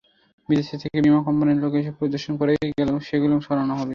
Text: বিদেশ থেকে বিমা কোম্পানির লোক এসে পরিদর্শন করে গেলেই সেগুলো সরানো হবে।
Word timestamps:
বিদেশ 0.49 0.67
থেকে 0.83 0.97
বিমা 1.05 1.21
কোম্পানির 1.27 1.59
লোক 1.63 1.73
এসে 1.73 1.91
পরিদর্শন 1.99 2.33
করে 2.39 2.51
গেলেই 2.71 3.01
সেগুলো 3.09 3.35
সরানো 3.47 3.73
হবে। 3.73 3.89